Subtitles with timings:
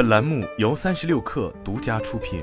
[0.00, 2.42] 本栏目由三十六氪独家出品。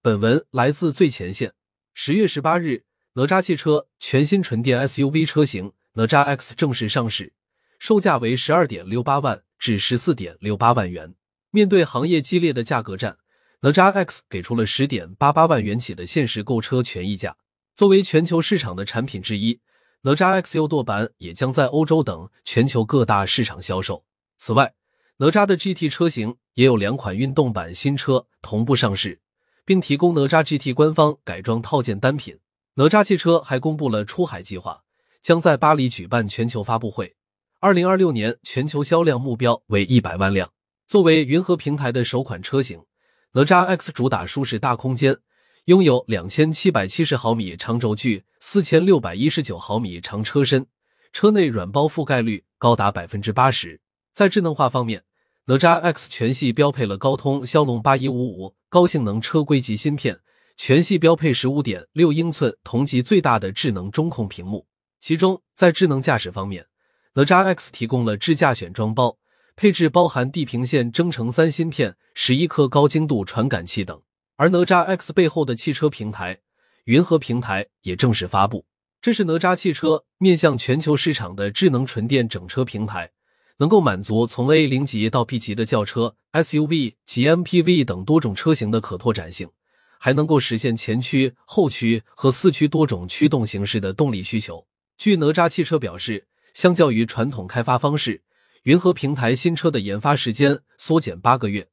[0.00, 1.52] 本文来自最前线。
[1.92, 7.34] 十月十八日，哪吒汽车全新纯电 SUV 车型哪吒 X 正式上市，
[7.78, 11.14] 售价为十二点六八万至十四点六八万元。
[11.50, 13.18] 面对行业激烈的价格战，
[13.60, 17.36] 哪吒 X 给出了十点八八万元起的限时购车权益价。
[17.74, 19.60] 作为全球市场的产品之一。
[20.04, 24.04] 哪吒 X 右舵版也将在欧洲等全球各大市场销售。
[24.36, 24.74] 此外，
[25.18, 29.20] 哪吒的 GT 车型也有两款运动版新车同步上市，
[29.64, 32.40] 并提供哪吒 GT 官方改装套件单品。
[32.74, 34.82] 哪吒汽车还公布了出海计划，
[35.20, 37.14] 将在巴黎举办全球发布会。
[37.60, 40.50] 二零二六年全球销量目标为一百万辆。
[40.84, 42.82] 作为云和平台的首款车型，
[43.34, 45.18] 哪吒 X 主打舒适大空间。
[45.66, 50.66] 拥有两千七百七十毫米长轴距、四千六百一十九毫米长车身，
[51.12, 53.80] 车内软包覆盖率高达百分之八十。
[54.12, 55.04] 在智能化方面，
[55.44, 60.18] 哪吒 X 全系标配了高通骁龙八一五五高性能车规级芯片，
[60.56, 64.66] 全系标配十五点六英寸同级最大的智能中控屏幕。
[64.98, 66.66] 其中，在智能驾驶方面，
[67.14, 69.16] 哪吒 X 提供了智驾选装包，
[69.54, 74.02] 配置包含地平线征程三芯片、十一颗高精度传感器等。
[74.42, 76.40] 而哪吒 X 背后的汽车平台
[76.86, 78.66] 云和平台也正式发布，
[79.00, 83.12] 这是哪吒汽车面向全球市场的智能纯电整车平台，
[83.58, 89.48] 能够满足从 A 零级到 B 级的轿车、SUV 及 MPV 等多种车型的可拓展性，
[90.00, 94.66] 还能够实现前驱、后驱和四驱多种驱动形式的动力需求。
[94.98, 98.20] 据哪吒汽车表示，相较于传统开发方式，
[98.64, 101.68] 云和平台新车的研发时间缩减八个月。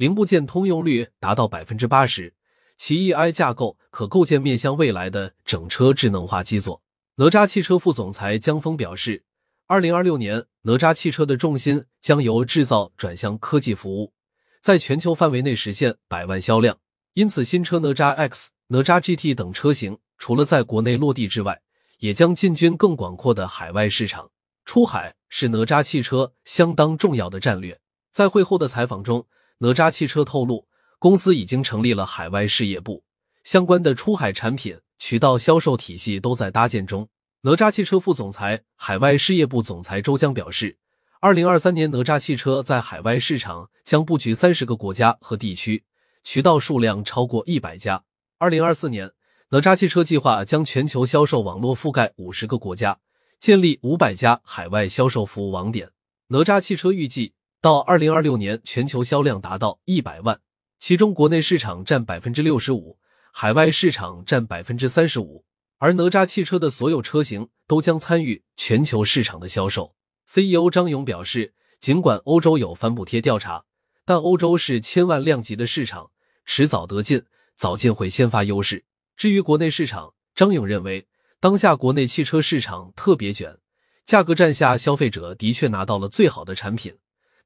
[0.00, 2.32] 零部件通用率达到百分之八十，
[2.78, 6.80] 其 E/I 架构可构建面向未来的整车智能化基座。
[7.16, 9.24] 哪吒汽车副总裁江峰表示，
[9.66, 14.14] 二零二六年哪吒汽车的重心将由制造转向科技服务，
[14.62, 16.78] 在全球范围内实现百万销量。
[17.12, 21.60] 因此，新车哪吒 X、哪吒 GT 等车型除了在国内落地之外，
[21.98, 24.30] 也将进军更广阔的海外市场。
[24.64, 27.78] 出海是哪吒汽车相当重要的战略。
[28.10, 29.26] 在会后的采访中。
[29.62, 30.66] 哪吒汽车透露，
[30.98, 33.04] 公司已经成立了海外事业部，
[33.44, 37.06] 相关的出海产品渠道销售体系都在搭建中。
[37.42, 40.78] 哪吒汽车副总裁、海外事业部总裁周江表示，
[41.20, 45.84] 二零二三年哪吒汽车在海外市场将布局三十个国家和地区，
[46.24, 48.02] 渠道数量超过一百家。
[48.38, 49.12] 二零二四年，
[49.50, 52.98] 哪吒汽车计划将全球销售网络覆盖五十个国家，
[53.38, 55.90] 建立五百家海外销售服务网点。
[56.28, 57.34] 哪吒汽车预计。
[57.62, 60.40] 到二零二六年，全球销量达到一百万，
[60.78, 62.98] 其中国内市场占百分之六十五，
[63.32, 65.44] 海外市场占百分之三十五。
[65.76, 69.94] 而哪吒汽车的所有车型都将参与全球市场的销售。
[70.26, 73.64] CEO 张勇表示，尽管欧洲有反补贴调查，
[74.06, 76.10] 但欧洲是千万量级的市场，
[76.46, 78.86] 迟早得进，早进会先发优势。
[79.18, 81.06] 至于国内市场，张勇认为，
[81.38, 83.58] 当下国内汽车市场特别卷，
[84.06, 86.96] 价格战下，消费者的确拿到了最好的产品。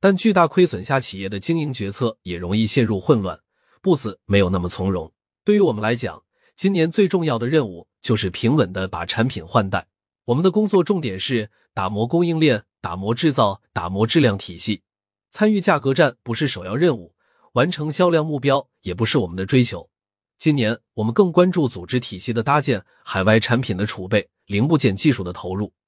[0.05, 3.41] 但巨大亏损下，企业的经营决策也容易陷入混乱，
[3.81, 5.11] 步子没有那么从容。
[5.47, 6.23] 对于我们来讲，
[6.55, 9.87] 今年最重要的任务就是平稳的把产品换代。
[10.27, 14.83] 我们的工作重点是打磨供应链、打磨制造、打磨质量体系。
[15.31, 17.15] 参与价格战不是首要任务，
[17.55, 19.89] 完成销量目标也不是我们的追求。
[20.37, 25.73] 今年我们更关注组织体系的搭建、海外产品的储备、零部件技术的投入。